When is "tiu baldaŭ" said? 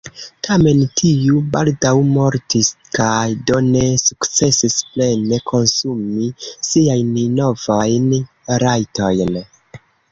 1.01-1.91